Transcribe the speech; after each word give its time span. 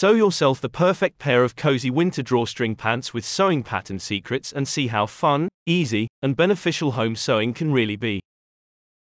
Sew 0.00 0.12
yourself 0.12 0.60
the 0.60 0.68
perfect 0.68 1.18
pair 1.18 1.42
of 1.42 1.56
cozy 1.56 1.90
winter 1.90 2.22
drawstring 2.22 2.76
pants 2.76 3.12
with 3.12 3.24
sewing 3.24 3.64
pattern 3.64 3.98
secrets 3.98 4.52
and 4.52 4.68
see 4.68 4.86
how 4.86 5.06
fun, 5.06 5.48
easy, 5.66 6.06
and 6.22 6.36
beneficial 6.36 6.92
home 6.92 7.16
sewing 7.16 7.52
can 7.52 7.72
really 7.72 7.96
be. 7.96 8.20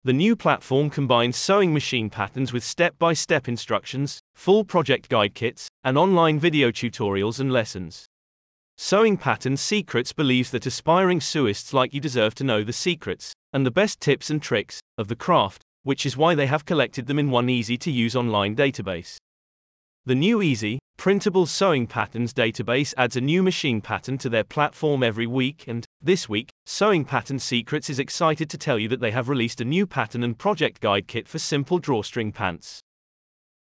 The 0.03 0.13
new 0.13 0.35
platform 0.35 0.91
combines 0.91 1.35
sewing 1.35 1.73
machine 1.73 2.11
patterns 2.11 2.53
with 2.53 2.63
step 2.63 2.93
by 2.99 3.13
step 3.13 3.47
instructions, 3.47 4.19
full 4.35 4.63
project 4.63 5.09
guide 5.09 5.33
kits, 5.33 5.67
and 5.83 5.97
online 5.97 6.37
video 6.37 6.69
tutorials 6.69 7.39
and 7.39 7.51
lessons. 7.51 8.05
Sewing 8.77 9.17
Pattern 9.17 9.57
Secrets 9.57 10.13
believes 10.13 10.51
that 10.51 10.67
aspiring 10.67 11.21
sewists 11.21 11.73
like 11.73 11.95
you 11.95 12.01
deserve 12.01 12.35
to 12.35 12.43
know 12.43 12.63
the 12.63 12.71
secrets 12.71 13.33
and 13.51 13.65
the 13.65 13.71
best 13.71 13.99
tips 13.99 14.29
and 14.29 14.43
tricks 14.43 14.79
of 14.99 15.07
the 15.07 15.15
craft, 15.15 15.63
which 15.81 16.05
is 16.05 16.15
why 16.15 16.35
they 16.35 16.45
have 16.45 16.65
collected 16.65 17.07
them 17.07 17.17
in 17.17 17.31
one 17.31 17.49
easy 17.49 17.79
to 17.79 17.89
use 17.89 18.15
online 18.15 18.55
database. 18.55 19.17
The 20.05 20.15
new 20.15 20.41
Easy, 20.41 20.79
printable 20.97 21.45
sewing 21.45 21.87
patterns 21.87 22.33
database 22.33 22.93
adds 22.97 23.15
a 23.15 23.21
new 23.21 23.41
machine 23.41 23.79
pattern 23.79 24.17
to 24.17 24.27
their 24.27 24.43
platform 24.43 25.01
every 25.01 25.25
week, 25.25 25.63
and 25.65 25.85
this 26.01 26.27
week, 26.27 26.49
Sewing 26.65 27.05
Pattern 27.05 27.39
Secrets 27.39 27.89
is 27.89 27.99
excited 27.99 28.49
to 28.49 28.57
tell 28.57 28.77
you 28.77 28.89
that 28.89 28.99
they 28.99 29.11
have 29.11 29.29
released 29.29 29.61
a 29.61 29.65
new 29.65 29.87
pattern 29.87 30.21
and 30.21 30.37
project 30.37 30.81
guide 30.81 31.07
kit 31.07 31.29
for 31.29 31.39
simple 31.39 31.79
drawstring 31.79 32.33
pants. 32.33 32.81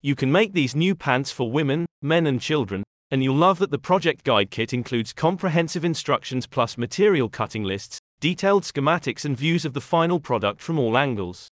You 0.02 0.14
can 0.14 0.30
make 0.30 0.52
these 0.52 0.76
new 0.76 0.94
pants 0.94 1.32
for 1.32 1.50
women, 1.50 1.86
men, 2.02 2.26
and 2.26 2.38
children, 2.38 2.82
and 3.10 3.22
you'll 3.22 3.34
love 3.34 3.58
that 3.60 3.70
the 3.70 3.78
project 3.78 4.22
guide 4.22 4.50
kit 4.50 4.74
includes 4.74 5.14
comprehensive 5.14 5.86
instructions 5.86 6.46
plus 6.46 6.76
material 6.76 7.30
cutting 7.30 7.64
lists, 7.64 7.98
detailed 8.20 8.64
schematics, 8.64 9.24
and 9.24 9.38
views 9.38 9.64
of 9.64 9.72
the 9.72 9.80
final 9.80 10.20
product 10.20 10.60
from 10.60 10.78
all 10.78 10.98
angles. 10.98 11.48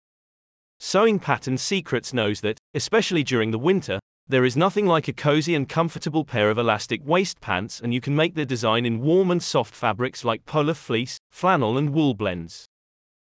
Sewing 0.80 1.20
Pattern 1.20 1.56
Secrets 1.56 2.12
knows 2.12 2.40
that, 2.40 2.58
especially 2.74 3.22
during 3.22 3.52
the 3.52 3.58
winter, 3.60 4.00
there 4.32 4.46
is 4.46 4.56
nothing 4.56 4.86
like 4.86 5.08
a 5.08 5.12
cozy 5.12 5.54
and 5.54 5.68
comfortable 5.68 6.24
pair 6.24 6.48
of 6.48 6.56
elastic 6.56 7.02
waist 7.04 7.38
pants, 7.42 7.82
and 7.82 7.92
you 7.92 8.00
can 8.00 8.16
make 8.16 8.34
their 8.34 8.46
design 8.46 8.86
in 8.86 9.02
warm 9.02 9.30
and 9.30 9.42
soft 9.42 9.74
fabrics 9.74 10.24
like 10.24 10.46
polar 10.46 10.72
fleece, 10.72 11.18
flannel, 11.30 11.76
and 11.76 11.90
wool 11.90 12.14
blends. 12.14 12.64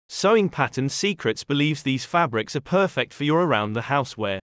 Sewing 0.08 0.48
Pattern 0.48 0.88
Secrets 0.88 1.44
believes 1.44 1.84
these 1.84 2.06
fabrics 2.06 2.56
are 2.56 2.62
perfect 2.62 3.14
for 3.14 3.26
your 3.26 3.44
around 3.44 3.74
the 3.74 3.82
house 3.82 4.16
wear. 4.16 4.40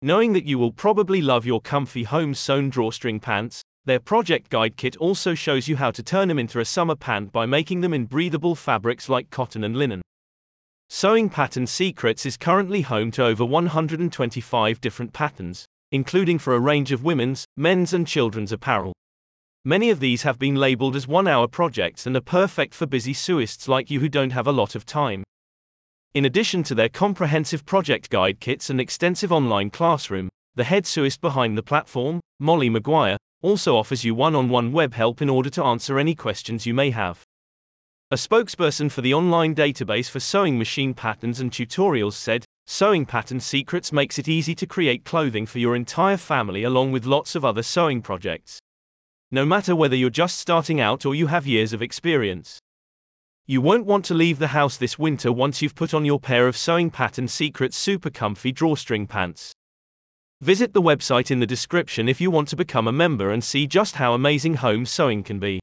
Knowing 0.00 0.32
that 0.32 0.46
you 0.46 0.58
will 0.58 0.72
probably 0.72 1.20
love 1.20 1.44
your 1.44 1.60
comfy 1.60 2.04
home 2.04 2.32
sewn 2.32 2.70
drawstring 2.70 3.20
pants, 3.20 3.60
their 3.84 4.00
project 4.00 4.48
guide 4.48 4.78
kit 4.78 4.96
also 4.96 5.34
shows 5.34 5.68
you 5.68 5.76
how 5.76 5.90
to 5.90 6.02
turn 6.02 6.28
them 6.28 6.38
into 6.38 6.58
a 6.58 6.64
summer 6.64 6.96
pant 6.96 7.32
by 7.32 7.44
making 7.44 7.82
them 7.82 7.92
in 7.92 8.06
breathable 8.06 8.54
fabrics 8.54 9.10
like 9.10 9.28
cotton 9.28 9.62
and 9.62 9.76
linen. 9.76 10.00
Sewing 10.88 11.28
Pattern 11.28 11.66
Secrets 11.66 12.24
is 12.24 12.36
currently 12.36 12.82
home 12.82 13.10
to 13.10 13.24
over 13.24 13.44
125 13.44 14.80
different 14.80 15.12
patterns, 15.12 15.65
including 15.92 16.38
for 16.38 16.54
a 16.54 16.60
range 16.60 16.92
of 16.92 17.04
women's, 17.04 17.44
men's, 17.56 17.92
and 17.92 18.06
children's 18.06 18.52
apparel. 18.52 18.92
Many 19.64 19.90
of 19.90 20.00
these 20.00 20.22
have 20.22 20.38
been 20.38 20.54
labeled 20.54 20.94
as 20.94 21.08
one 21.08 21.26
hour 21.26 21.48
projects 21.48 22.06
and 22.06 22.16
are 22.16 22.20
perfect 22.20 22.74
for 22.74 22.86
busy 22.86 23.12
sewists 23.12 23.66
like 23.66 23.90
you 23.90 24.00
who 24.00 24.08
don't 24.08 24.30
have 24.30 24.46
a 24.46 24.52
lot 24.52 24.74
of 24.74 24.86
time. 24.86 25.24
In 26.14 26.24
addition 26.24 26.62
to 26.62 26.74
their 26.74 26.88
comprehensive 26.88 27.66
project 27.66 28.08
guide 28.08 28.40
kits 28.40 28.70
and 28.70 28.80
extensive 28.80 29.32
online 29.32 29.70
classroom, 29.70 30.28
the 30.54 30.64
head 30.64 30.84
sewist 30.84 31.20
behind 31.20 31.58
the 31.58 31.62
platform, 31.62 32.20
Molly 32.40 32.70
Maguire, 32.70 33.16
also 33.42 33.76
offers 33.76 34.04
you 34.04 34.14
one 34.14 34.34
on 34.34 34.48
one 34.48 34.72
web 34.72 34.94
help 34.94 35.20
in 35.20 35.28
order 35.28 35.50
to 35.50 35.62
answer 35.64 35.98
any 35.98 36.14
questions 36.14 36.64
you 36.64 36.72
may 36.72 36.90
have. 36.90 37.22
A 38.10 38.16
spokesperson 38.16 38.90
for 38.90 39.02
the 39.02 39.12
online 39.12 39.54
database 39.54 40.08
for 40.08 40.20
sewing 40.20 40.56
machine 40.58 40.94
patterns 40.94 41.40
and 41.40 41.50
tutorials 41.50 42.12
said, 42.12 42.44
Sewing 42.68 43.06
Pattern 43.06 43.38
Secrets 43.38 43.92
makes 43.92 44.18
it 44.18 44.26
easy 44.26 44.52
to 44.56 44.66
create 44.66 45.04
clothing 45.04 45.46
for 45.46 45.60
your 45.60 45.76
entire 45.76 46.16
family 46.16 46.64
along 46.64 46.90
with 46.90 47.06
lots 47.06 47.36
of 47.36 47.44
other 47.44 47.62
sewing 47.62 48.02
projects. 48.02 48.58
No 49.30 49.46
matter 49.46 49.76
whether 49.76 49.94
you're 49.94 50.10
just 50.10 50.38
starting 50.38 50.80
out 50.80 51.06
or 51.06 51.14
you 51.14 51.28
have 51.28 51.46
years 51.46 51.72
of 51.72 51.80
experience. 51.80 52.58
You 53.46 53.60
won't 53.60 53.86
want 53.86 54.04
to 54.06 54.14
leave 54.14 54.40
the 54.40 54.48
house 54.48 54.76
this 54.76 54.98
winter 54.98 55.32
once 55.32 55.62
you've 55.62 55.76
put 55.76 55.94
on 55.94 56.04
your 56.04 56.18
pair 56.18 56.48
of 56.48 56.56
Sewing 56.56 56.90
Pattern 56.90 57.28
Secrets 57.28 57.76
super 57.76 58.10
comfy 58.10 58.50
drawstring 58.50 59.06
pants. 59.06 59.52
Visit 60.40 60.74
the 60.74 60.82
website 60.82 61.30
in 61.30 61.38
the 61.38 61.46
description 61.46 62.08
if 62.08 62.20
you 62.20 62.32
want 62.32 62.48
to 62.48 62.56
become 62.56 62.88
a 62.88 62.92
member 62.92 63.30
and 63.30 63.44
see 63.44 63.68
just 63.68 63.94
how 63.94 64.12
amazing 64.12 64.54
home 64.54 64.84
sewing 64.84 65.22
can 65.22 65.38
be. 65.38 65.60